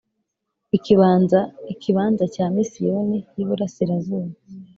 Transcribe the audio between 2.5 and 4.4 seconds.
Misiyoni y Iburasirazuba